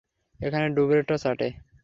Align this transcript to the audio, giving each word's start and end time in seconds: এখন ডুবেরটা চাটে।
এখন 0.39 0.63
ডুবেরটা 0.75 1.15
চাটে। 1.17 1.47